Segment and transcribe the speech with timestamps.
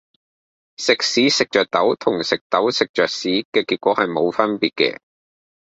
[0.77, 4.99] 食屎食著豆同食豆食著屎嘅結果係冇分別嘅